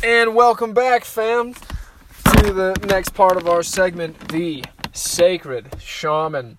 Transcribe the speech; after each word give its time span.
And 0.00 0.36
welcome 0.36 0.74
back, 0.74 1.04
fam, 1.04 1.54
to 1.54 2.52
the 2.52 2.76
next 2.86 3.14
part 3.14 3.36
of 3.36 3.48
our 3.48 3.64
segment 3.64 4.28
the 4.28 4.62
sacred 4.92 5.74
shaman 5.80 6.58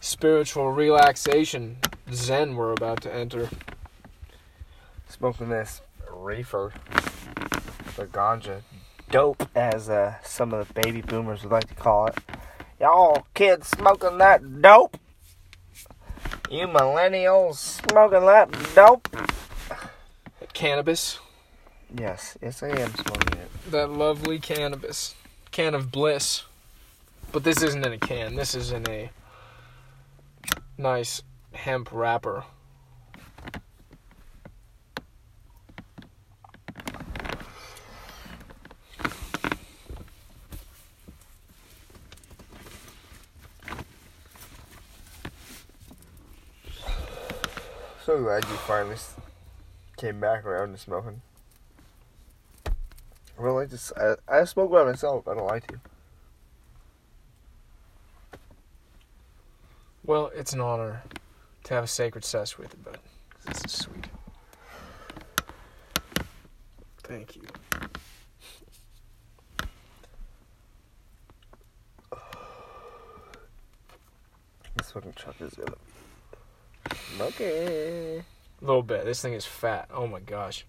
spiritual 0.00 0.72
relaxation 0.72 1.76
zen 2.10 2.56
we're 2.56 2.72
about 2.72 3.02
to 3.02 3.14
enter. 3.14 3.50
Smoking 5.06 5.50
this 5.50 5.82
reefer, 6.10 6.72
the 7.94 8.06
ganja, 8.06 8.62
dope 9.10 9.46
as 9.54 9.90
uh, 9.90 10.14
some 10.24 10.54
of 10.54 10.66
the 10.66 10.72
baby 10.80 11.02
boomers 11.02 11.42
would 11.42 11.52
like 11.52 11.68
to 11.68 11.74
call 11.74 12.06
it. 12.06 12.16
Y'all 12.80 13.26
kids 13.34 13.68
smoking 13.68 14.16
that 14.16 14.62
dope? 14.62 14.98
You 16.50 16.66
millennials 16.68 17.56
smoking 17.56 18.24
that 18.24 18.50
dope? 18.74 19.14
Cannabis, 20.54 21.18
Yes, 21.94 22.36
yes 22.42 22.62
I 22.62 22.68
am 22.68 22.92
smoking 22.94 23.38
it. 23.38 23.70
that 23.70 23.90
lovely 23.90 24.38
cannabis, 24.38 25.14
can 25.50 25.74
of 25.74 25.90
bliss. 25.90 26.42
But 27.32 27.44
this 27.44 27.62
isn't 27.62 27.84
in 27.84 27.92
a 27.92 27.98
can, 27.98 28.34
this 28.36 28.54
is 28.54 28.70
in 28.72 28.88
a 28.88 29.10
nice 30.78 31.22
hemp 31.52 31.90
wrapper. 31.92 32.44
So 48.04 48.22
glad 48.22 48.44
you 48.44 48.56
finally 48.68 48.96
came 49.96 50.20
back 50.20 50.44
around 50.46 50.70
to 50.70 50.78
smoking. 50.78 51.22
I 53.38 53.66
just 53.66 53.92
I, 53.96 54.14
I 54.28 54.44
smoke 54.44 54.70
by 54.70 54.84
myself. 54.84 55.28
I 55.28 55.34
don't 55.34 55.46
like 55.46 55.66
to. 55.68 55.74
You. 55.74 55.80
Well, 60.04 60.30
it's 60.34 60.52
an 60.52 60.60
honor 60.60 61.02
to 61.64 61.74
have 61.74 61.84
a 61.84 61.88
sacred 61.88 62.24
cess 62.24 62.56
with 62.56 62.74
you, 62.74 62.84
bud. 62.84 62.98
This 63.46 63.64
is 63.64 63.72
sweet. 63.72 64.06
Thank 67.02 67.36
you. 67.36 67.42
This 74.76 74.90
fucking 74.90 75.12
truck 75.14 75.40
is 75.40 75.54
gonna 75.54 75.72
smoky. 77.16 77.44
A 77.44 78.24
little 78.60 78.82
bit. 78.82 79.04
This 79.04 79.20
thing 79.20 79.32
is 79.32 79.44
fat. 79.44 79.88
Oh 79.92 80.06
my 80.06 80.20
gosh. 80.20 80.64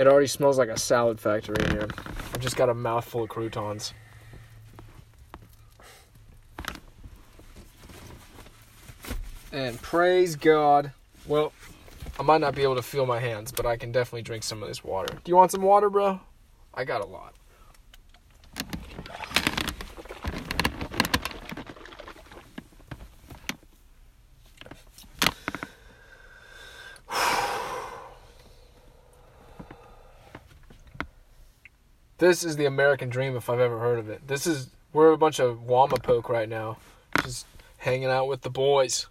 It 0.00 0.06
already 0.06 0.28
smells 0.28 0.56
like 0.56 0.70
a 0.70 0.78
salad 0.78 1.20
factory 1.20 1.56
in 1.62 1.72
here. 1.72 1.88
I've 2.32 2.40
just 2.40 2.56
got 2.56 2.70
a 2.70 2.74
mouthful 2.74 3.24
of 3.24 3.28
croutons. 3.28 3.92
And 9.52 9.80
praise 9.82 10.36
God. 10.36 10.92
Well, 11.26 11.52
I 12.18 12.22
might 12.22 12.40
not 12.40 12.54
be 12.54 12.62
able 12.62 12.76
to 12.76 12.82
feel 12.82 13.04
my 13.04 13.18
hands, 13.18 13.52
but 13.52 13.66
I 13.66 13.76
can 13.76 13.92
definitely 13.92 14.22
drink 14.22 14.42
some 14.42 14.62
of 14.62 14.68
this 14.68 14.82
water. 14.82 15.18
Do 15.22 15.30
you 15.30 15.36
want 15.36 15.50
some 15.50 15.60
water, 15.60 15.90
bro? 15.90 16.20
I 16.72 16.84
got 16.84 17.02
a 17.02 17.06
lot. 17.06 17.34
This 32.20 32.44
is 32.44 32.54
the 32.56 32.66
American 32.66 33.08
dream 33.08 33.34
if 33.34 33.48
I've 33.48 33.60
ever 33.60 33.78
heard 33.78 33.98
of 33.98 34.10
it. 34.10 34.28
This 34.28 34.46
is 34.46 34.68
we're 34.92 35.12
a 35.12 35.16
bunch 35.16 35.40
of 35.40 35.60
Wamapoke 35.60 36.28
right 36.28 36.50
now, 36.50 36.76
just 37.24 37.46
hanging 37.78 38.10
out 38.10 38.28
with 38.28 38.42
the 38.42 38.50
boys. 38.50 39.06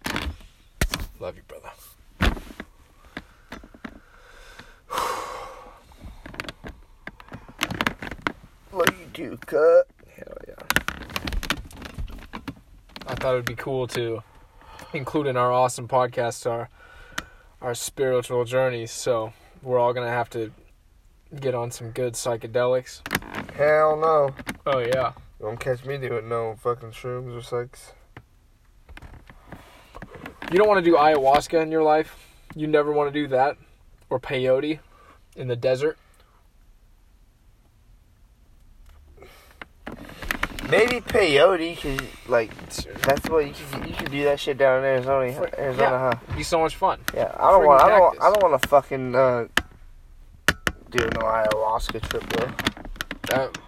Love 1.18 1.34
you, 1.34 1.42
brother. 1.48 1.70
Love 8.72 8.96
you 8.96 9.06
too, 9.12 9.36
cut. 9.44 9.88
Hell 10.14 10.36
yeah. 10.46 10.54
I 13.08 13.16
thought 13.16 13.32
it 13.32 13.38
would 13.38 13.44
be 13.44 13.56
cool 13.56 13.88
to 13.88 14.22
include 14.92 15.26
in 15.26 15.36
our 15.36 15.50
awesome 15.50 15.88
podcast 15.88 16.48
our 16.48 16.68
our 17.60 17.74
spiritual 17.74 18.44
journeys. 18.44 18.92
So 18.92 19.32
we're 19.64 19.80
all 19.80 19.92
gonna 19.92 20.06
have 20.06 20.30
to 20.30 20.52
get 21.38 21.54
on 21.54 21.70
some 21.70 21.90
good 21.90 22.14
psychedelics. 22.14 23.00
Hell 23.54 23.96
no. 23.96 24.34
Oh 24.66 24.78
yeah. 24.78 25.12
You 25.38 25.46
won't 25.46 25.60
catch 25.60 25.84
me 25.84 25.96
doing 25.98 26.28
no 26.28 26.56
fucking 26.60 26.90
shrooms 26.90 27.36
or 27.36 27.42
sex. 27.42 27.92
You 30.50 30.58
don't 30.58 30.68
want 30.68 30.84
to 30.84 30.90
do 30.90 30.96
ayahuasca 30.96 31.62
in 31.62 31.70
your 31.70 31.82
life. 31.82 32.26
You 32.56 32.66
never 32.66 32.92
want 32.92 33.12
to 33.12 33.22
do 33.22 33.28
that, 33.28 33.56
or 34.10 34.18
peyote 34.18 34.80
in 35.36 35.46
the 35.46 35.54
desert. 35.56 35.96
Maybe 40.68 41.00
peyote, 41.00 41.76
cause 41.80 42.06
like 42.28 42.50
that's 43.02 43.28
what 43.28 43.46
you 43.46 43.54
can, 43.70 43.88
you 43.88 43.94
can 43.94 44.10
do 44.10 44.24
that 44.24 44.38
shit 44.38 44.56
down 44.58 44.80
in 44.80 44.84
Arizona, 44.84 45.50
Arizona, 45.58 45.90
Yeah. 45.90 45.98
huh? 45.98 46.18
It'd 46.24 46.36
be 46.36 46.42
so 46.44 46.60
much 46.60 46.76
fun. 46.76 47.00
Yeah, 47.14 47.34
I 47.38 47.50
don't 47.50 47.66
want, 47.66 47.82
I 47.82 47.88
don't. 47.88 48.20
I 48.20 48.24
don't 48.32 48.42
want 48.42 48.60
to 48.62 48.68
fucking 48.68 49.14
uh, 49.14 49.46
do 50.90 51.04
an 51.04 51.12
ayahuasca 51.12 52.08
trip, 52.08 52.28
there. 52.34 52.54
That 53.28 53.58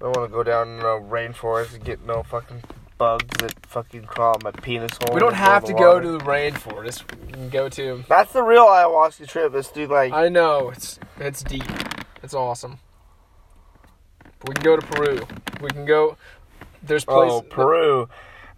I 0.00 0.04
don't 0.04 0.16
want 0.16 0.30
to 0.30 0.32
go 0.32 0.42
down 0.42 0.68
in 0.68 0.78
the 0.78 0.84
rainforest 0.84 1.74
and 1.74 1.84
get 1.84 2.04
no 2.04 2.22
fucking 2.22 2.62
bugs 2.98 3.26
that 3.40 3.54
fucking 3.66 4.04
crawl 4.04 4.36
up 4.36 4.42
my 4.42 4.50
penis 4.50 4.92
hole. 5.02 5.14
we 5.14 5.20
don't 5.20 5.34
have 5.34 5.64
to 5.64 5.72
go 5.72 6.00
to 6.00 6.12
the 6.12 6.18
rainforest. 6.18 7.04
We 7.26 7.32
can 7.32 7.48
go 7.48 7.68
to. 7.70 8.04
That's 8.08 8.32
the 8.32 8.42
real 8.42 8.66
ayahuasca 8.66 9.26
trip. 9.28 9.54
Is 9.54 9.68
do 9.68 9.86
like 9.86 10.12
I 10.12 10.28
know 10.28 10.70
it's 10.70 10.98
it's 11.18 11.42
deep. 11.42 11.64
It's 12.22 12.34
awesome. 12.34 12.78
We 14.46 14.54
can 14.54 14.62
go 14.62 14.76
to 14.76 14.86
Peru. 14.86 15.26
We 15.60 15.70
can 15.70 15.84
go. 15.86 16.16
There's 16.82 17.04
places. 17.04 17.32
oh 17.32 17.42
Peru. 17.42 18.08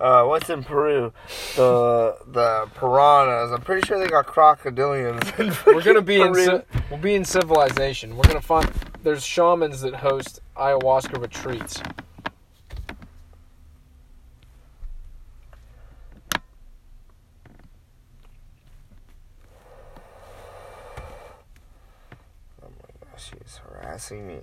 Uh, 0.01 0.25
what's 0.25 0.49
in 0.49 0.63
Peru? 0.63 1.13
The 1.57 2.17
the 2.29 2.71
piranhas. 2.77 3.51
I'm 3.53 3.63
pretty 3.63 3.85
sure 3.87 3.99
they 3.99 4.07
got 4.07 4.27
crocodilians. 4.29 5.67
We're 5.67 5.83
gonna 5.83 6.03
be 6.03 6.21
in. 6.21 6.33
Peru. 6.33 6.47
ci- 6.61 6.79
We'll 6.91 7.01
be 7.01 7.15
in 7.15 7.25
civilization. 7.25 8.17
We're 8.17 8.23
gonna 8.23 8.41
find. 8.41 8.71
There's 9.03 9.25
shamans 9.25 9.81
that 9.81 9.97
host 9.97 10.41
ayahuasca 10.57 11.21
retreats. 11.21 11.83
Oh 22.63 22.69
my 22.69 23.09
gosh, 23.11 23.31
she's 23.31 23.57
harassing 23.59 24.27
me. 24.27 24.41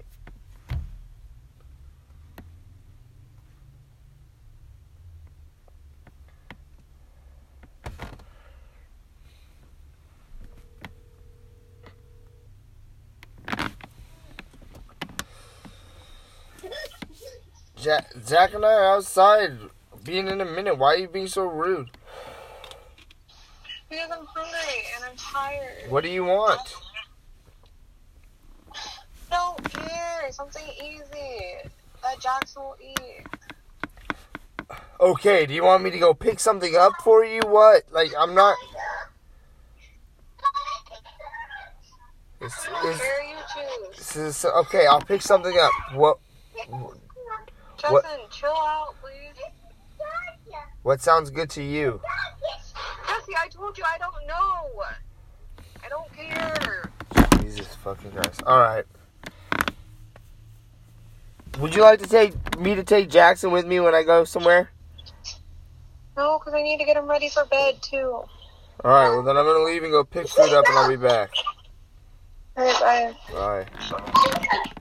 Jack, 17.85 18.07
Jack 18.25 18.55
and 18.55 18.65
I 18.65 18.73
are 18.73 18.95
outside, 18.95 19.59
being 20.03 20.27
in 20.27 20.41
a 20.41 20.45
minute. 20.45 20.75
Why 20.75 20.95
are 20.95 20.97
you 20.97 21.07
being 21.07 21.27
so 21.27 21.45
rude? 21.45 21.91
Because 23.87 24.09
I'm 24.09 24.25
hungry 24.25 24.83
and 24.95 25.05
I'm 25.05 25.15
tired. 25.15 25.91
What 25.91 26.03
do 26.03 26.09
you 26.09 26.23
want? 26.23 26.59
Don't 29.29 29.63
care. 29.71 30.31
Something 30.31 30.63
easy 30.83 31.69
that 32.01 32.19
Jackson 32.19 32.63
will 32.63 32.75
eat. 32.81 33.27
Okay, 34.99 35.45
do 35.45 35.53
you 35.53 35.63
want 35.63 35.83
me 35.83 35.91
to 35.91 35.99
go 35.99 36.15
pick 36.15 36.39
something 36.39 36.75
up 36.75 36.93
for 37.03 37.23
you? 37.23 37.41
What? 37.45 37.83
Like, 37.91 38.09
I'm 38.17 38.33
not. 38.33 38.57
It's, 42.41 42.67
it's, 42.83 42.99
Where 42.99 43.23
you 43.23 43.35
choose. 43.53 43.97
this 43.97 44.15
is, 44.15 44.45
okay, 44.45 44.87
I'll 44.87 45.01
pick 45.01 45.21
something 45.21 45.55
up. 45.55 45.71
What? 45.93 46.17
What- 47.91 48.31
chill 48.31 48.49
out, 48.49 48.95
please. 49.01 49.43
What 50.83 51.01
sounds 51.01 51.29
good 51.29 51.49
to 51.51 51.63
you? 51.63 51.99
Jesse, 53.07 53.33
I 53.37 53.47
told 53.47 53.77
you 53.77 53.83
I 53.83 53.97
don't 53.97 54.27
know. 54.27 54.83
I 55.83 55.89
don't 55.89 56.11
care. 56.13 56.89
Jesus 57.41 57.73
fucking 57.75 58.11
Christ! 58.11 58.43
All 58.45 58.59
right. 58.59 58.85
Would 61.59 61.75
you 61.75 61.81
like 61.83 61.99
to 62.01 62.07
take 62.07 62.59
me 62.59 62.75
to 62.75 62.83
take 62.83 63.09
Jackson 63.09 63.51
with 63.51 63.65
me 63.65 63.79
when 63.79 63.95
I 63.95 64.03
go 64.03 64.25
somewhere? 64.25 64.69
No, 66.17 66.39
because 66.39 66.53
I 66.53 66.61
need 66.61 66.77
to 66.77 66.85
get 66.85 66.97
him 66.97 67.07
ready 67.07 67.29
for 67.29 67.45
bed 67.45 67.81
too. 67.81 68.11
All 68.11 68.29
right. 68.83 69.09
Well, 69.09 69.23
then 69.23 69.37
I'm 69.37 69.45
gonna 69.45 69.63
leave 69.63 69.83
and 69.83 69.91
go 69.91 70.03
pick 70.03 70.27
food 70.27 70.53
up, 70.53 70.65
and 70.67 70.77
I'll 70.77 70.89
be 70.89 70.97
back. 70.97 71.31
Alright, 72.57 73.15
bye. 73.31 73.65
Bye. 73.89 74.75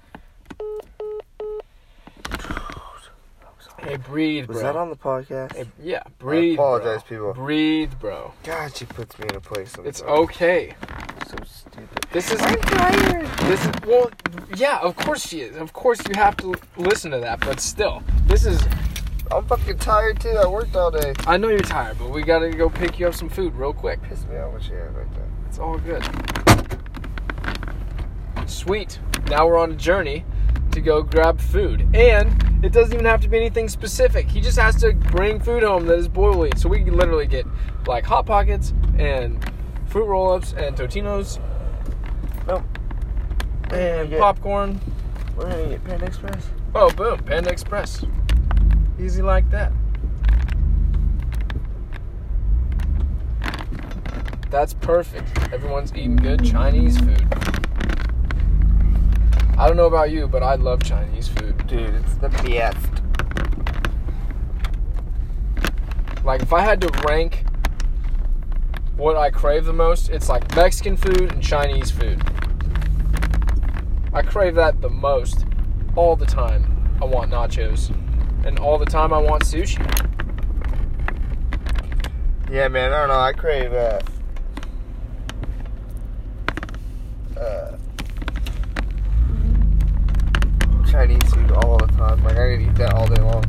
Hey, 3.95 4.01
breathe, 4.05 4.49
Was 4.49 4.61
that 4.61 4.75
on 4.75 4.91
the 4.91 4.97
podcast? 4.97 5.55
Hey, 5.55 5.67
yeah, 5.81 6.03
I 6.05 6.09
breathe. 6.19 6.55
apologize, 6.55 7.05
bro. 7.05 7.17
people. 7.17 7.33
Breathe, 7.33 7.93
bro. 8.01 8.35
God, 8.43 8.75
she 8.75 8.87
puts 8.87 9.17
me 9.21 9.27
in 9.31 9.37
a 9.37 9.41
place. 9.41 9.71
Sometimes. 9.71 10.01
It's 10.01 10.03
okay. 10.03 10.75
so 11.29 11.37
stupid. 11.45 12.05
This 12.11 12.33
is 12.33 12.41
I'm 12.43 12.61
tired. 12.61 13.27
this 13.43 13.65
is 13.65 13.73
well, 13.87 14.11
yeah. 14.57 14.81
Of 14.81 14.97
course 14.97 15.25
she 15.25 15.43
is. 15.43 15.57
Of 15.57 15.73
course 15.73 16.01
you 16.09 16.17
have 16.17 16.37
to 16.39 16.57
listen 16.77 17.13
to 17.13 17.21
that. 17.21 17.39
But 17.39 17.61
still, 17.61 18.03
this 18.27 18.45
is. 18.45 18.61
I'm 19.31 19.47
fucking 19.47 19.79
tired 19.79 20.19
too. 20.19 20.31
I 20.31 20.49
worked 20.49 20.75
all 20.75 20.91
day. 20.91 21.15
I 21.29 21.37
know 21.37 21.49
you're 21.49 21.61
tired, 21.61 21.97
but 21.97 22.11
we 22.11 22.23
gotta 22.23 22.51
go 22.51 22.69
pick 22.69 22.99
you 22.99 23.07
up 23.07 23.15
some 23.15 23.29
food 23.29 23.55
real 23.55 23.73
quick. 23.73 24.03
Piss 24.03 24.27
me 24.27 24.37
off 24.39 24.55
when 24.55 24.61
she 24.61 24.73
had 24.73 24.93
like 24.93 25.15
that. 25.15 25.29
It's 25.47 25.61
all 25.61 25.79
good. 25.79 26.03
Sweet. 28.51 28.99
Now 29.29 29.47
we're 29.47 29.57
on 29.57 29.71
a 29.71 29.77
journey 29.77 30.25
to 30.73 30.81
go 30.81 31.01
grab 31.01 31.41
food. 31.41 31.87
And 31.95 32.54
it 32.65 32.73
doesn't 32.73 32.95
even 32.95 33.05
have 33.05 33.21
to 33.21 33.29
be 33.29 33.37
anything 33.37 33.69
specific. 33.69 34.27
He 34.27 34.41
just 34.41 34.59
has 34.59 34.77
to 34.81 34.95
bring 34.95 35.39
food 35.39 35.63
home 35.63 35.85
that 35.87 35.99
is 35.99 36.09
boy. 36.09 36.49
So 36.57 36.71
we 36.71 36.83
can 36.83 36.97
literally 36.97 37.27
get 37.27 37.47
like 37.87 38.07
Hot 38.07 38.25
Pockets 38.25 38.73
and 38.99 39.45
fruit 39.87 40.07
roll 40.07 40.33
ups 40.33 40.55
and 40.57 40.75
Totinos 40.75 41.39
and 43.71 44.11
Yeah. 44.11 44.19
popcorn. 44.19 44.81
We're 45.37 45.51
gonna 45.51 45.67
get 45.67 45.85
Panda 45.85 46.07
Express. 46.07 46.49
Oh, 46.75 46.91
boom. 46.91 47.19
Panda 47.19 47.51
Express. 47.51 48.05
Easy 48.99 49.21
like 49.21 49.51
that. 49.51 49.73
That's 54.51 54.73
perfect. 54.73 55.53
Everyone's 55.53 55.93
eating 55.93 56.17
good 56.17 56.45
Chinese 56.45 56.99
food. 56.99 57.54
I 59.57 59.69
don't 59.69 59.77
know 59.77 59.87
about 59.87 60.11
you, 60.11 60.27
but 60.27 60.43
I 60.43 60.57
love 60.57 60.83
Chinese 60.83 61.29
food. 61.29 61.67
Dude, 61.69 61.95
it's 61.95 62.15
the 62.15 62.29
best. 62.29 62.77
Like, 66.25 66.43
if 66.43 66.53
I 66.53 66.61
had 66.61 66.81
to 66.81 66.89
rank 67.07 67.45
what 68.97 69.17
I 69.17 69.31
crave 69.31 69.65
the 69.65 69.73
most, 69.73 70.09
it's 70.09 70.29
like 70.29 70.57
Mexican 70.57 70.97
food 70.97 71.33
and 71.33 71.41
Chinese 71.41 71.93
food. 71.93 72.21
I 74.13 74.23
crave 74.23 74.57
that 74.57 74.81
the 74.81 74.91
most 74.91 75.45
all 75.95 76.17
the 76.17 76.27
time. 76.27 76.97
I 77.01 77.05
want 77.05 77.31
nachos. 77.31 77.95
And 78.45 78.59
all 78.59 78.77
the 78.77 78.87
time 78.87 79.13
I 79.13 79.19
want 79.19 79.45
sushi. 79.45 79.79
Yeah, 82.51 82.69
man. 82.69 82.93
I 82.93 82.99
don't 83.01 83.09
know. 83.09 83.21
I 83.21 83.33
crave 83.33 83.73
uh, 83.73 84.01
Chinese 90.95 91.35
food 91.35 91.51
time. 92.09 92.25
Like 92.25 92.37
I 92.37 92.57
could 92.57 92.61
eat 92.63 92.75
that 92.77 92.93
all 92.95 93.07
day 93.07 93.21
long. 93.23 93.45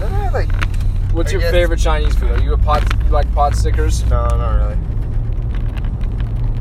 I 0.00 0.28
like 0.32 0.48
What's 1.12 1.30
I 1.30 1.32
your 1.32 1.40
guess- 1.42 1.50
favorite 1.52 1.78
Chinese 1.80 2.14
food? 2.14 2.30
Are 2.30 2.42
you 2.42 2.54
a 2.54 2.58
pot? 2.58 2.82
You 3.04 3.10
like 3.10 3.32
pot 3.34 3.54
stickers? 3.54 4.02
no, 4.04 4.26
not 4.28 4.50
really. 4.56 4.74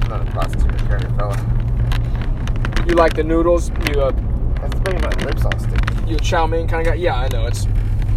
I'm 0.04 0.10
not 0.10 0.28
a 0.28 0.32
prostitute 0.32 0.78
kind 0.90 1.04
of 1.04 1.16
fella. 1.16 2.86
You 2.88 2.96
like 2.96 3.14
the 3.14 3.24
noodles? 3.24 3.70
You 3.70 4.02
a 4.02 4.12
That's 4.62 4.76
making 4.86 5.02
my 5.02 5.26
lips 5.26 5.46
all 5.46 5.58
sticky. 5.60 6.10
you 6.10 6.16
a 6.18 6.20
chow 6.20 6.46
mein 6.48 6.68
kind 6.68 6.86
of 6.86 6.94
guy? 6.94 7.00
Yeah, 7.00 7.16
I 7.16 7.28
know. 7.30 7.46
It's 7.48 7.66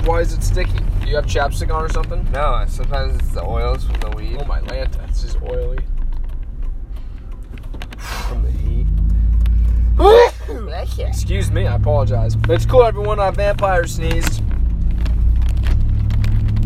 why 0.05 0.20
is 0.20 0.32
it 0.32 0.43
sticky? 0.43 0.84
Do 1.05 1.11
you 1.11 1.17
have 1.17 1.27
chapstick 1.27 1.73
on 1.73 1.85
or 1.85 1.91
something? 1.91 2.27
No, 2.33 2.65
sometimes 2.67 3.17
it's 3.17 3.29
the 3.29 3.45
oils 3.45 3.85
from 3.85 4.01
the 4.01 4.09
weed, 4.17 4.39
Oh 4.41 4.47
my 4.47 4.61
lanta, 4.62 5.06
this 5.09 5.23
is 5.25 5.37
oily. 5.37 5.79
from 7.99 8.43
the 8.43 8.51
heat. 8.51 8.87
Excuse 10.99 11.51
me, 11.51 11.67
I 11.67 11.77
apologize. 11.77 12.37
It's 12.49 12.65
cool, 12.65 12.85
everyone. 12.85 13.21
I 13.21 13.31
vampire 13.31 13.87
sneezed. 13.87 14.43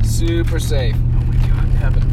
Super 0.04 0.60
safe. 0.60 0.94
Oh 0.96 1.24
my 1.24 1.34
god, 1.48 1.68
heaven. 1.80 2.04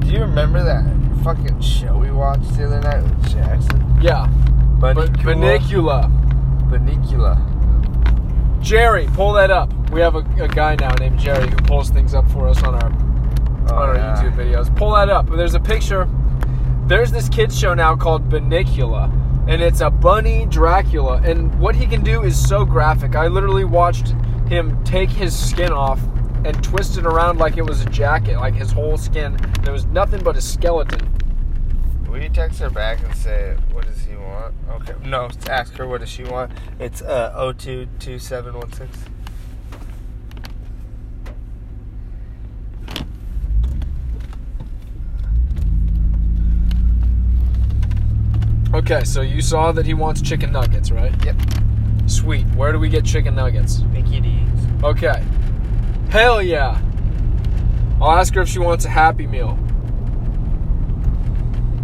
Do 0.00 0.08
you 0.08 0.20
remember 0.20 0.62
that 0.64 0.84
fucking 1.22 1.60
show 1.60 1.96
we 1.96 2.10
watched 2.10 2.56
the 2.56 2.66
other 2.66 2.80
night 2.80 3.02
with 3.02 3.30
Jackson? 3.32 3.96
Yeah, 4.00 4.26
but 4.80 4.96
Bunnicula. 4.96 6.08
Bunnicula. 6.68 6.70
Bunnicula. 6.70 7.49
Jerry, 8.60 9.06
pull 9.14 9.32
that 9.34 9.50
up. 9.50 9.72
We 9.90 10.00
have 10.00 10.14
a, 10.14 10.24
a 10.42 10.48
guy 10.48 10.76
now 10.76 10.92
named 10.94 11.18
Jerry 11.18 11.48
who 11.48 11.56
pulls 11.56 11.90
things 11.90 12.14
up 12.14 12.30
for 12.30 12.48
us 12.48 12.62
on 12.62 12.74
our 12.74 12.92
Oh, 13.70 13.74
on 13.76 13.88
our 13.90 13.94
yeah. 13.96 14.16
YouTube 14.16 14.34
videos. 14.36 14.74
Pull 14.76 14.92
that 14.94 15.08
up. 15.08 15.28
There's 15.30 15.54
a 15.54 15.60
picture. 15.60 16.08
There's 16.86 17.12
this 17.12 17.28
kids 17.28 17.58
show 17.58 17.72
now 17.74 17.94
called 17.94 18.28
Bunnicula, 18.28 19.12
and 19.48 19.62
it's 19.62 19.80
a 19.80 19.90
bunny 19.90 20.46
Dracula. 20.46 21.20
And 21.22 21.56
what 21.60 21.76
he 21.76 21.86
can 21.86 22.02
do 22.02 22.22
is 22.22 22.36
so 22.48 22.64
graphic. 22.64 23.14
I 23.14 23.28
literally 23.28 23.64
watched 23.64 24.14
him 24.48 24.82
take 24.82 25.08
his 25.08 25.38
skin 25.38 25.72
off 25.72 26.00
and 26.44 26.64
twist 26.64 26.96
it 26.98 27.06
around 27.06 27.38
like 27.38 27.58
it 27.58 27.62
was 27.62 27.82
a 27.82 27.86
jacket, 27.90 28.38
like 28.38 28.54
his 28.54 28.72
whole 28.72 28.96
skin. 28.96 29.36
There 29.62 29.72
was 29.72 29.86
nothing 29.86 30.24
but 30.24 30.36
a 30.36 30.40
skeleton. 30.40 31.06
Will 32.10 32.20
you 32.20 32.28
text 32.28 32.58
her 32.58 32.70
back 32.70 33.00
and 33.04 33.14
say, 33.14 33.56
what 33.70 33.86
does 33.86 34.00
he 34.00 34.16
want? 34.16 34.52
Okay. 34.68 34.94
No, 35.08 35.30
ask 35.48 35.74
her, 35.74 35.86
what 35.86 36.00
does 36.00 36.08
she 36.08 36.24
want? 36.24 36.50
It's 36.80 37.02
uh, 37.02 37.52
022716. 37.56 39.14
Okay, 48.74 49.04
so 49.04 49.20
you 49.20 49.40
saw 49.40 49.70
that 49.70 49.86
he 49.86 49.94
wants 49.94 50.20
chicken 50.20 50.50
nuggets, 50.50 50.90
right? 50.90 51.14
Yep. 51.24 51.36
Sweet. 52.06 52.44
Where 52.56 52.72
do 52.72 52.80
we 52.80 52.88
get 52.88 53.04
chicken 53.04 53.36
nuggets? 53.36 53.82
Mickey 53.92 54.20
D's. 54.20 54.82
Okay. 54.82 55.24
Hell 56.08 56.42
yeah. 56.42 56.80
I'll 58.00 58.18
ask 58.18 58.34
her 58.34 58.40
if 58.40 58.48
she 58.48 58.58
wants 58.58 58.84
a 58.84 58.88
Happy 58.88 59.28
Meal. 59.28 59.56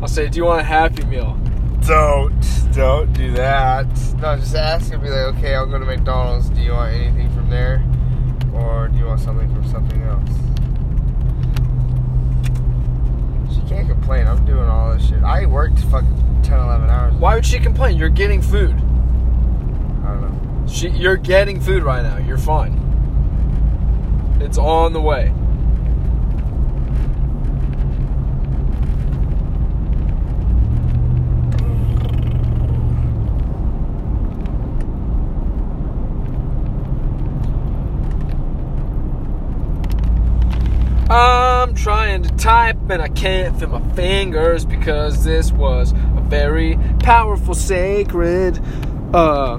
I'll 0.07 0.13
say, 0.13 0.29
Do 0.29 0.37
you 0.37 0.45
want 0.45 0.61
a 0.61 0.63
Happy 0.63 1.05
Meal? 1.07 1.37
Don't, 1.81 2.41
don't 2.73 3.13
do 3.13 3.33
that. 3.33 3.89
No, 4.19 4.37
just 4.37 4.55
ask 4.55 4.93
and 4.93 5.03
be 5.03 5.09
like, 5.09 5.35
okay, 5.35 5.57
I'll 5.57 5.67
go 5.67 5.81
to 5.81 5.85
McDonald's. 5.85 6.49
Do 6.49 6.61
you 6.61 6.71
want 6.71 6.95
anything 6.95 7.29
from 7.35 7.51
there? 7.51 7.85
Or 8.55 8.87
do 8.87 8.97
you 8.99 9.07
want 9.07 9.19
something 9.19 9.53
from 9.53 9.69
something 9.69 10.01
else? 10.03 10.31
She 13.53 13.69
can't 13.69 13.89
complain. 13.89 14.29
I'm 14.29 14.47
doing 14.47 14.69
all 14.69 14.95
this 14.95 15.09
shit. 15.09 15.25
I 15.25 15.45
worked 15.45 15.81
fucking 15.81 16.43
10, 16.45 16.57
11 16.57 16.89
hours. 16.89 17.15
Why 17.15 17.35
would 17.35 17.45
she 17.45 17.59
complain? 17.59 17.97
You're 17.97 18.09
getting 18.09 18.41
food. 18.41 18.77
I 18.77 20.13
don't 20.13 20.21
know. 20.21 20.69
She, 20.69 20.89
you're 20.91 21.17
getting 21.17 21.61
food 21.61 21.83
right 21.83 22.05
now. 22.05 22.19
You're 22.19 22.39
fine. 22.39 22.79
It's 24.41 24.57
on 24.57 24.93
the 24.93 25.01
way. 25.01 25.35
I'm 41.09 41.75
trying 41.75 42.25
to 42.25 42.37
type 42.37 42.77
and 42.91 43.01
I 43.01 43.07
can't 43.09 43.59
feel 43.59 43.69
my 43.69 43.95
fingers 43.95 44.65
because 44.65 45.25
this 45.25 45.53
was 45.53 45.93
a 45.93 46.25
very 46.27 46.79
powerful, 46.99 47.55
sacred, 47.55 48.61
uh, 49.15 49.59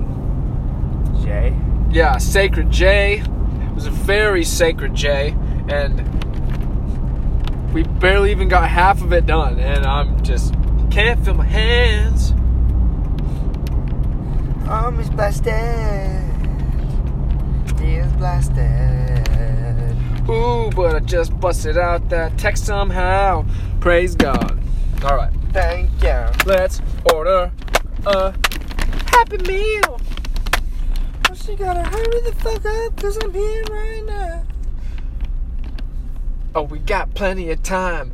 Jay? 1.24 1.56
yeah, 1.90 2.18
sacred 2.18 2.70
J. 2.70 3.20
It 3.20 3.74
was 3.74 3.86
a 3.86 3.92
very 3.92 4.44
sacred 4.44 4.94
J, 4.94 5.36
and 5.70 6.04
we 7.74 7.84
barely 7.84 8.32
even 8.32 8.50
got 8.50 8.70
half 8.70 9.02
of 9.02 9.14
it 9.14 9.26
done, 9.26 9.58
and 9.60 9.86
I'm 9.86 10.22
just 10.24 10.54
can't 10.92 11.24
feel 11.24 11.36
my 11.36 11.46
hands. 11.46 12.32
I'm 14.68 15.00
is 15.00 15.10
blasted. 15.10 15.54
He 17.80 17.96
is 17.96 18.12
blasted. 18.14 19.27
Ooh, 20.30 20.70
but 20.76 20.96
I 20.96 21.00
just 21.00 21.38
busted 21.40 21.78
out 21.78 22.10
that 22.10 22.38
text 22.38 22.66
somehow. 22.66 23.46
Praise 23.80 24.16
God. 24.16 24.60
All 25.04 25.16
right, 25.16 25.32
Thank 25.54 25.90
you. 26.02 26.26
let's 26.46 26.82
order 27.14 27.52
a 28.06 28.34
Happy 29.08 29.38
Meal. 29.48 30.02
She 31.36 31.56
gotta 31.56 31.84
hurry 31.84 32.22
the 32.22 32.34
fuck 32.40 32.66
up 32.66 32.96
because 32.96 33.18
I'm 33.24 33.34
here 33.34 33.64
right 33.70 34.04
now. 34.06 34.44
Oh, 36.56 36.64
we 36.64 36.80
got 36.80 37.14
plenty 37.14 37.50
of 37.52 37.64
time. 37.64 38.12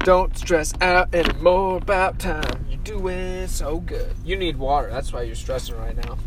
Don't 0.00 0.36
stress 0.38 0.72
out 0.80 1.12
anymore 1.12 1.78
about 1.78 2.18
time. 2.20 2.66
You're 2.68 2.78
doing 2.84 3.48
so 3.48 3.80
good. 3.80 4.14
You 4.24 4.36
need 4.36 4.56
water. 4.58 4.90
That's 4.90 5.12
why 5.12 5.22
you're 5.22 5.34
stressing 5.34 5.76
right 5.76 5.96
now. 5.96 6.18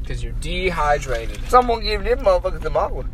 Because 0.00 0.22
you're 0.22 0.34
dehydrated. 0.34 1.40
Someone 1.48 1.82
give 1.82 2.04
them 2.04 2.18
motherfuckers 2.18 2.62
some 2.62 2.76
aqua. 2.76 3.04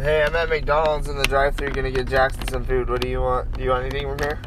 Hey, 0.00 0.22
I'm 0.22 0.36
at 0.36 0.48
McDonald's 0.48 1.08
in 1.08 1.18
the 1.18 1.24
drive-thru 1.24 1.70
gonna 1.70 1.90
get 1.90 2.06
Jackson 2.06 2.46
some 2.46 2.64
food. 2.64 2.88
What 2.88 3.00
do 3.00 3.08
you 3.08 3.20
want? 3.20 3.50
Do 3.58 3.64
you 3.64 3.70
want 3.70 3.84
anything 3.84 4.08
from 4.08 4.18
here? 4.20 4.40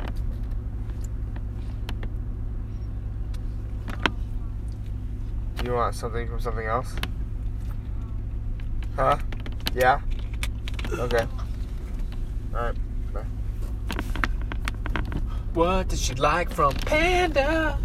You 5.65 5.73
want 5.73 5.93
something 5.93 6.25
from 6.29 6.39
something 6.39 6.65
else? 6.65 6.95
Huh? 8.95 9.17
Yeah? 9.75 9.99
Okay. 10.93 11.27
Alright. 12.55 12.77
What 15.53 15.89
does 15.89 16.01
she 16.01 16.13
like 16.13 16.49
from 16.49 16.73
Panda? 16.75 17.77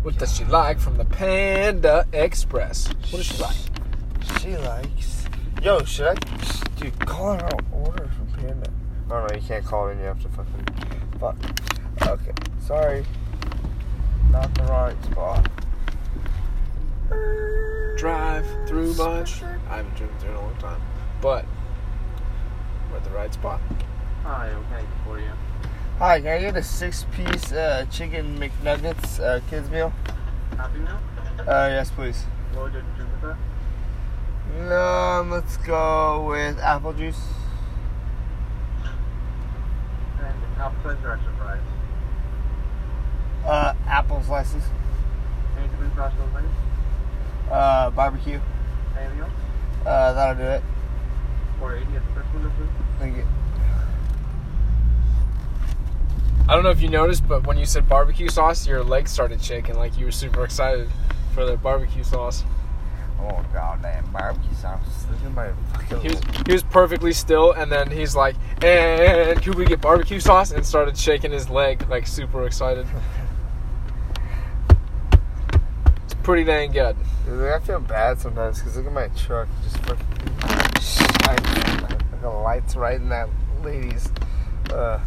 What 0.00 0.16
does 0.16 0.34
she 0.34 0.46
like 0.46 0.80
from 0.80 0.96
the 0.96 1.04
Panda 1.04 2.06
Express? 2.14 2.88
What 2.88 3.18
does 3.18 3.26
she 3.26 3.36
like? 3.42 3.56
She 4.40 4.56
likes. 4.56 5.17
Yo, 5.60 5.82
should 5.82 6.06
I? 6.06 6.14
Dude, 6.76 6.98
call 7.00 7.34
her 7.34 7.44
out 7.44 7.64
order 7.72 8.08
from 8.16 8.26
Panda. 8.34 8.70
Oh 9.10 9.26
no, 9.26 9.34
you 9.34 9.42
can't 9.42 9.64
call 9.64 9.88
it 9.88 9.92
in. 9.92 9.98
You 9.98 10.04
have 10.04 10.22
to 10.22 10.28
fucking. 10.28 10.66
Fuck. 11.18 11.36
Okay. 12.06 12.32
Sorry. 12.60 13.04
Not 14.30 14.54
the 14.54 14.62
right 14.64 15.04
spot. 15.04 15.50
Drive 17.96 18.46
through 18.68 18.94
much? 18.94 19.42
I 19.42 19.78
haven't 19.78 19.96
driven 19.96 20.16
through 20.18 20.30
in 20.30 20.36
a 20.36 20.40
long 20.42 20.56
time. 20.58 20.80
But 21.20 21.44
we're 22.90 22.98
at 22.98 23.04
the 23.04 23.10
right 23.10 23.34
spot. 23.34 23.60
Hi, 24.22 24.50
okay 24.50 24.86
for 25.04 25.18
you. 25.18 25.30
Hi, 25.98 26.20
can 26.20 26.28
I 26.28 26.38
get 26.38 26.56
a 26.56 26.62
six-piece 26.62 27.50
uh, 27.50 27.86
chicken 27.90 28.38
McNuggets 28.38 29.18
uh, 29.18 29.40
kids 29.50 29.68
meal? 29.70 29.92
Happy 30.56 30.78
now? 30.78 31.00
Uh, 31.40 31.68
yes, 31.68 31.90
please. 31.90 32.22
What 32.52 32.64
would 32.64 32.74
you 32.74 32.82
drink 32.96 33.10
with 33.10 33.22
that? 33.22 33.36
No, 34.56 35.26
let's 35.30 35.56
go 35.58 36.26
with 36.28 36.58
apple 36.58 36.92
juice. 36.92 37.20
And 40.20 40.36
appetizer 40.58 41.08
or 41.08 41.12
extra 41.12 41.36
fries? 41.36 41.60
Uh, 43.46 43.74
apple 43.86 44.22
slices. 44.22 44.62
Any 45.58 45.68
different 45.68 45.94
fries 45.94 46.12
those 46.18 46.42
things? 46.42 46.54
Uh, 47.50 47.90
barbecue. 47.90 48.40
Anything 48.98 49.20
else? 49.20 49.30
Uh, 49.86 50.12
that'll 50.12 50.34
do 50.34 50.42
it. 50.42 50.62
480 51.58 51.96
at 51.96 52.06
the 52.06 52.14
first 52.14 52.34
window, 52.34 52.50
please. 52.56 52.68
Thank 52.98 53.16
you. 53.16 53.26
I 56.48 56.54
don't 56.54 56.64
know 56.64 56.70
if 56.70 56.80
you 56.80 56.88
noticed, 56.88 57.28
but 57.28 57.46
when 57.46 57.58
you 57.58 57.66
said 57.66 57.86
barbecue 57.88 58.28
sauce, 58.30 58.66
your 58.66 58.82
legs 58.82 59.10
started 59.10 59.42
shaking 59.42 59.76
like 59.76 59.98
you 59.98 60.06
were 60.06 60.12
super 60.12 60.44
excited 60.44 60.88
for 61.34 61.44
the 61.44 61.58
barbecue 61.58 62.02
sauce. 62.02 62.42
Oh 63.20 63.44
goddamn 63.52 64.10
barbecue 64.12 64.54
sauce. 64.54 65.06
Look 65.10 65.24
at 65.24 65.32
my 65.34 65.52
fucking. 65.72 66.00
He 66.00 66.08
was, 66.08 66.20
he 66.46 66.52
was 66.52 66.62
perfectly 66.62 67.12
still, 67.12 67.52
and 67.52 67.70
then 67.70 67.90
he's 67.90 68.14
like, 68.14 68.36
and 68.62 69.40
could 69.42 69.54
we 69.56 69.64
get 69.64 69.80
barbecue 69.80 70.20
sauce? 70.20 70.50
And 70.52 70.64
started 70.64 70.96
shaking 70.96 71.32
his 71.32 71.48
leg 71.50 71.88
like 71.88 72.06
super 72.06 72.46
excited. 72.46 72.86
It's 76.04 76.14
pretty 76.22 76.44
dang 76.44 76.72
good. 76.72 76.96
Dude, 77.26 77.52
I 77.52 77.58
feel 77.58 77.80
bad 77.80 78.20
sometimes 78.20 78.58
because 78.58 78.76
look 78.76 78.86
at 78.86 78.92
my 78.92 79.08
truck. 79.08 79.48
Just 79.62 79.76
fucking. 79.78 80.06
Like 81.82 82.20
the 82.22 82.30
lights 82.30 82.76
right 82.76 82.96
in 83.00 83.08
that 83.10 83.28
lady's. 83.62 84.10
Uh, 84.72 85.00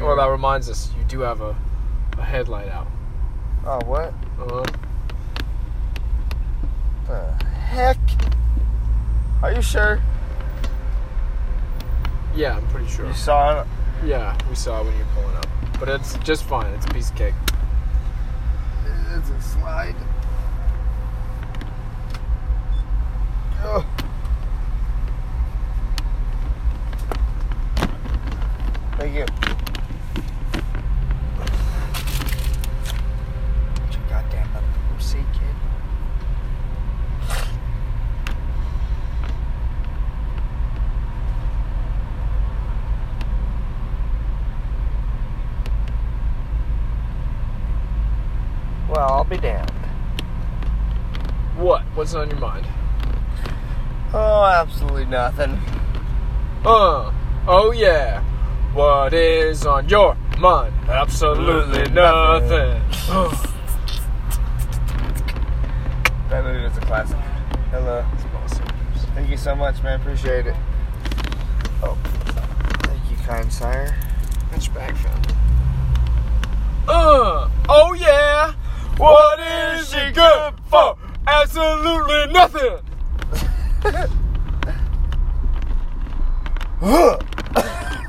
Well, 0.00 0.16
that 0.16 0.26
reminds 0.30 0.70
us, 0.70 0.90
you 0.96 1.04
do 1.04 1.20
have 1.20 1.40
a, 1.40 1.56
a 2.18 2.22
headlight 2.22 2.68
out. 2.68 2.86
Oh, 3.66 3.80
what? 3.84 4.14
Uh, 4.38 4.64
The 7.08 7.44
heck? 7.44 7.98
Are 9.42 9.52
you 9.52 9.62
sure? 9.62 10.00
yeah, 12.34 12.56
I'm 12.56 12.66
pretty 12.68 12.88
sure. 12.88 13.06
You 13.06 13.14
saw 13.14 13.62
it? 13.62 13.66
Yeah, 14.04 14.36
we 14.48 14.54
saw 14.54 14.80
it 14.80 14.84
when 14.84 14.92
you 14.92 15.00
were 15.00 15.10
pulling 15.22 15.36
up. 15.36 15.46
But 15.80 15.88
it's 15.88 16.16
just 16.18 16.44
fine. 16.44 16.72
It's 16.74 16.86
a 16.86 16.90
piece 16.90 17.10
of 17.10 17.16
cake. 17.16 17.34
It's 19.16 19.30
a 19.30 19.40
slide. 19.40 19.96
Oh. 23.64 23.84
Thank 28.98 29.14
you. 29.14 29.24
Put 33.74 33.94
your 33.94 34.02
goddamn 34.08 34.48
motherfucker 34.48 35.02
seat, 35.02 35.26
kid. 35.32 35.54
Well, 48.88 48.98
I'll 49.12 49.24
be 49.24 49.36
damned. 49.36 49.70
What? 51.68 51.82
What's 51.94 52.14
on 52.14 52.30
your 52.30 52.38
mind? 52.38 52.66
Oh, 54.14 54.42
absolutely 54.42 55.04
nothing. 55.04 55.60
Uh, 56.64 57.12
oh 57.46 57.72
yeah. 57.76 58.22
What 58.72 59.12
is 59.12 59.66
on 59.66 59.86
your 59.86 60.16
mind? 60.38 60.72
Absolutely 60.88 61.90
nothing. 61.90 62.80
That 66.30 66.42
movie 66.42 66.64
was 66.64 66.76
a 66.78 66.80
classic. 66.80 67.18
Hello. 67.70 68.02
Thank 69.14 69.28
you 69.28 69.36
so 69.36 69.54
much, 69.54 69.82
man. 69.82 70.00
Appreciate 70.00 70.46
it. 70.46 70.56
Oh, 71.82 71.98
thank 72.84 73.10
you, 73.10 73.16
kind 73.26 73.52
sire. 73.52 73.94
Your 74.58 74.74
bag 74.74 74.96
found. 74.96 75.26
Uh, 76.88 77.50
oh 77.68 77.92
yeah. 77.92 78.54
What 78.96 79.38
is 79.38 79.90
she 79.92 80.12
good 80.12 80.54
for? 80.70 80.96
Absolutely 81.28 82.32
nothing. 82.32 82.78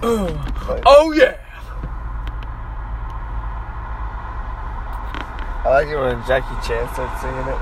Oh 0.01 1.11
yeah. 1.13 1.35
I 5.65 5.69
like 5.69 5.87
it 5.87 5.97
when 5.97 6.25
Jackie 6.25 6.55
Chan 6.65 6.87
starts 6.93 7.21
singing 7.21 7.47
it. 7.47 7.57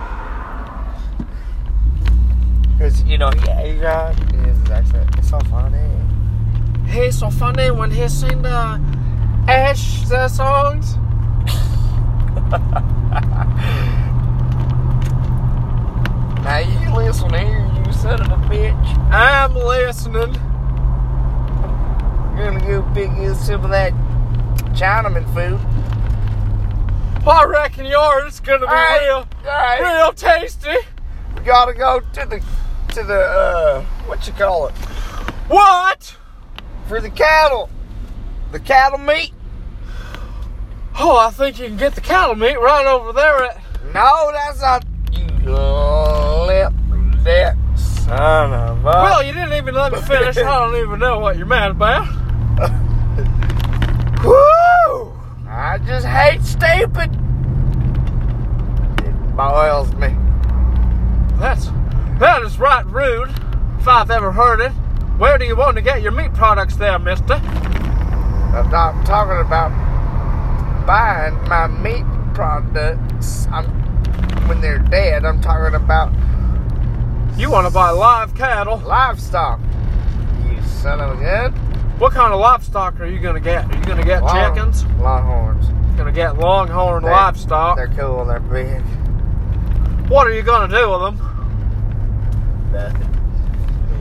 Because, 2.73 3.01
you 3.03 3.17
know, 3.17 3.31
yeah, 3.45 3.65
he 3.65 3.79
got 3.79 4.15
his 4.33 4.69
accent. 4.69 5.09
It's 5.17 5.29
so 5.29 5.39
funny. 5.41 5.89
He's 6.87 7.17
so 7.17 7.29
funny 7.31 7.71
when 7.71 7.89
he 7.89 8.07
sing 8.07 8.43
the 8.43 8.79
Ash 9.47 10.07
the 10.07 10.27
songs. 10.27 10.97
Now 16.47 16.59
you 16.59 16.95
listen 16.95 17.29
here, 17.33 17.69
you 17.85 17.91
son 17.91 18.21
of 18.21 18.27
a 18.31 18.37
bitch. 18.47 19.11
I'm 19.11 19.53
listening. 19.53 20.33
You're 22.37 22.51
gonna 22.51 22.65
go 22.65 22.89
pick 22.93 23.11
you 23.17 23.35
some 23.35 23.65
of 23.65 23.71
that 23.71 23.91
Chinaman 24.71 25.25
food. 25.33 25.59
Well, 27.25 27.35
I 27.35 27.43
reckon 27.43 27.85
yours 27.85 28.35
is 28.35 28.39
gonna 28.39 28.59
be 28.59 28.65
Alright, 28.67 29.01
real, 29.01 29.27
alright. 29.45 29.81
real 29.81 30.13
tasty. 30.13 30.77
We 31.35 31.41
gotta 31.41 31.73
go 31.73 31.99
to 31.99 32.25
the, 32.25 32.41
to 32.93 33.03
the, 33.03 33.19
uh, 33.19 33.81
what 34.05 34.25
you 34.25 34.31
call 34.31 34.67
it? 34.67 34.75
What? 35.49 36.15
For 36.87 37.01
the 37.01 37.09
cattle. 37.09 37.69
The 38.53 38.61
cattle 38.61 38.99
meat. 38.99 39.33
Oh, 40.97 41.17
I 41.17 41.29
think 41.29 41.59
you 41.59 41.65
can 41.65 41.75
get 41.75 41.95
the 41.95 42.01
cattle 42.01 42.35
meat 42.35 42.55
right 42.55 42.87
over 42.87 43.11
there 43.11 43.43
at. 43.43 43.61
No, 43.93 44.31
that's 44.31 44.61
not, 44.61 44.85
you 45.11 45.27
lip 46.47 46.71
that 47.25 47.57
son 47.75 48.53
of 48.53 48.79
a. 48.79 48.83
Well, 48.83 49.21
you 49.21 49.33
didn't 49.33 49.53
even 49.53 49.75
let 49.75 49.91
me 49.91 49.99
finish. 49.99 50.37
I 50.37 50.43
don't 50.43 50.77
even 50.77 50.97
know 50.97 51.19
what 51.19 51.35
you're 51.35 51.45
mad 51.45 51.71
about. 51.71 52.07
Woo! 54.23 55.13
I 55.49 55.77
just 55.85 56.05
hate 56.05 56.41
stupid. 56.41 57.11
It 59.05 59.35
boils 59.35 59.93
me. 59.95 60.15
That's 61.37 61.65
that 62.19 62.41
is 62.43 62.57
right 62.57 62.85
rude. 62.85 63.29
If 63.79 63.87
I've 63.87 64.09
ever 64.09 64.31
heard 64.31 64.61
it. 64.61 64.71
Where 65.17 65.37
do 65.37 65.45
you 65.45 65.57
want 65.57 65.75
to 65.75 65.81
get 65.81 66.01
your 66.01 66.13
meat 66.13 66.33
products 66.33 66.77
there, 66.77 66.97
mister? 66.99 67.33
I'm 67.33 68.69
not 68.69 69.05
talking 69.05 69.45
about 69.45 69.71
buying 70.85 71.35
my 71.49 71.67
meat 71.67 72.05
products. 72.33 73.47
I'm 73.51 73.65
when 74.47 74.61
they're 74.61 74.79
dead. 74.79 75.25
I'm 75.25 75.41
talking 75.41 75.75
about 75.75 76.13
You 77.37 77.51
want 77.51 77.67
to 77.67 77.73
buy 77.73 77.91
live 77.91 78.33
cattle? 78.35 78.77
livestock. 78.79 79.59
You 80.49 80.59
son 80.63 80.99
of 80.99 81.19
a 81.19 81.21
gun. 81.23 81.53
What 81.99 82.13
kind 82.13 82.33
of 82.33 82.39
livestock 82.39 82.99
are 82.99 83.05
you 83.05 83.19
gonna 83.19 83.39
get? 83.39 83.65
Are 83.71 83.77
you 83.77 83.83
gonna 83.85 84.03
get 84.03 84.23
Long- 84.23 84.55
chickens? 84.55 84.85
Longhorns. 84.99 85.67
Gonna 85.97 86.11
get 86.11 86.37
longhorn 86.37 87.03
They- 87.03 87.11
livestock? 87.11 87.75
They're 87.77 87.87
cool 87.89 88.25
they're 88.25 88.39
big. 88.39 88.81
What 90.09 90.25
are 90.27 90.33
you 90.33 90.41
gonna 90.41 90.67
do 90.67 90.89
with 90.91 91.01
them? 91.01 91.19
Nothing. 92.71 93.09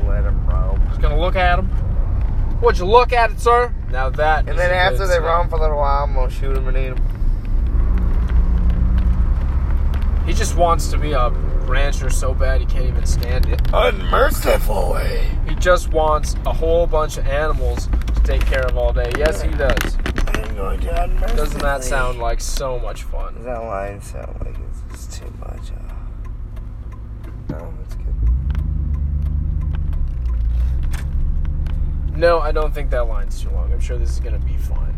Let 0.09 0.25
them 0.25 0.47
roam. 0.47 0.81
Just 0.89 1.01
gonna 1.03 1.19
look 1.19 1.37
at 1.37 1.57
them. 1.57 1.71
Would 2.63 2.79
you 2.79 2.87
look 2.87 3.13
at 3.13 3.31
it, 3.33 3.41
sir? 3.41 3.71
Now 3.91 4.09
that. 4.11 4.49
And 4.49 4.59
then 4.59 4.71
after 4.73 5.07
they 5.07 5.21
roam 5.21 5.49
for 5.49 5.57
a 5.57 5.61
little 5.61 5.77
while, 5.77 6.05
I'm 6.05 6.15
gonna 6.15 6.31
shoot 6.31 6.55
them 6.55 6.69
and 6.69 6.77
eat 6.77 6.89
them. 6.95 7.03
He 10.27 10.33
just 10.33 10.57
wants 10.57 10.89
to 10.89 10.99
be 10.99 11.13
a 11.13 11.31
rancher 11.67 12.11
so 12.11 12.33
bad 12.35 12.61
he 12.61 12.67
can't 12.67 12.87
even 12.87 13.05
stand 13.07 13.47
it. 13.47 13.61
Unmercifully. 13.73 15.29
He 15.49 15.55
just 15.57 15.91
wants 15.93 16.35
a 16.47 16.53
whole 16.53 16.87
bunch 16.87 17.19
of 17.19 17.27
animals 17.27 17.89
to 18.15 18.23
take 18.23 18.45
care 18.47 18.65
of 18.67 18.77
all 18.77 18.93
day. 18.93 19.11
Yes, 19.19 19.43
he 19.43 19.51
does. 19.51 19.97
I'm 20.29 20.55
going 20.57 20.81
to 20.81 21.03
unmercifully. 21.05 21.37
Doesn't 21.37 21.61
that 21.61 21.85
sound 21.85 22.19
like 22.19 22.41
so 22.41 22.79
much 22.79 23.03
fun? 23.03 23.35
Does 23.35 23.45
that 23.45 23.59
line 23.59 24.01
sound 24.01 24.39
like 24.45 24.57
it's, 24.71 24.83
it's 24.93 25.19
too 25.19 25.33
much? 25.41 25.71
Uh, 25.71 25.95
no, 27.51 27.75
it's 27.85 27.95
good. 27.95 28.15
No, 32.17 32.39
I 32.39 32.53
don't 32.53 32.73
think 32.73 32.91
that 32.91 33.07
line's 33.09 33.43
too 33.43 33.51
long. 33.51 33.73
I'm 33.73 33.81
sure 33.81 33.99
this 33.99 34.11
is 34.11 34.21
gonna 34.21 34.39
be 34.39 34.57
fine. 34.57 34.96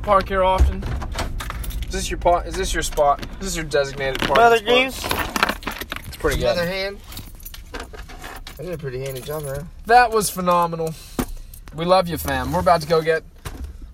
You 0.00 0.06
park 0.06 0.28
here 0.28 0.42
often? 0.42 0.82
Is 1.86 1.92
this 1.92 2.10
your 2.10 2.16
pot? 2.18 2.46
Is 2.46 2.54
this 2.54 2.72
your 2.72 2.82
spot? 2.82 3.20
Is 3.32 3.38
this 3.40 3.56
your 3.56 3.66
designated 3.66 4.18
parking 4.20 4.36
Mother 4.36 4.56
spot? 4.56 4.66
goose. 4.66 6.06
It's 6.06 6.16
pretty 6.16 6.40
The 6.40 6.48
other 6.48 6.64
good. 6.64 6.72
hand. 6.72 6.98
I 8.58 8.62
did 8.62 8.72
a 8.72 8.78
pretty 8.78 9.00
handy 9.00 9.20
job 9.20 9.42
there. 9.42 9.66
That 9.84 10.10
was 10.10 10.30
phenomenal. 10.30 10.94
We 11.74 11.84
love 11.84 12.08
you, 12.08 12.16
fam. 12.16 12.50
We're 12.50 12.60
about 12.60 12.80
to 12.80 12.88
go 12.88 13.02
get, 13.02 13.24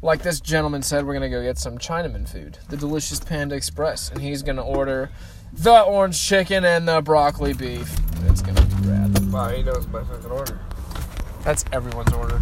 like 0.01 0.23
this 0.23 0.39
gentleman 0.41 0.83
said, 0.83 1.05
we're 1.05 1.15
gonna 1.15 1.29
go 1.29 1.43
get 1.43 1.59
some 1.59 1.77
Chinaman 1.77 2.29
food, 2.29 2.59
the 2.69 2.77
delicious 2.77 3.19
Panda 3.19 3.57
Express, 3.57 4.09
and 4.09 4.21
he's 4.21 4.43
gonna 4.45 4.65
order 4.65 5.11
the 5.53 5.81
orange 5.83 6.21
chicken 6.23 6.65
and 6.65 6.87
the 6.87 7.01
broccoli 7.01 7.53
beef. 7.53 7.93
It's 8.29 8.43
gonna 8.43 8.63
be 8.65 8.89
rad. 8.89 9.33
Wow, 9.33 9.49
he 9.49 9.65
knows 9.65 9.89
my 9.89 10.05
fucking 10.05 10.31
order. 10.31 10.61
That's 11.47 11.65
everyone's 11.71 12.13
order. 12.13 12.41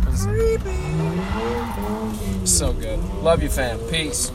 So 2.47 2.73
good. 2.73 2.99
Love 3.23 3.43
you, 3.43 3.51
fam. 3.51 3.79
Peace. 3.91 4.33